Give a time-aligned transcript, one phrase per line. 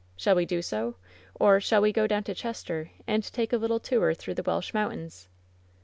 [0.17, 0.95] Shall we do so,
[1.39, 4.73] or shall we go down to Chester and take a little tour through the Welsh
[4.73, 5.27] moun tains?"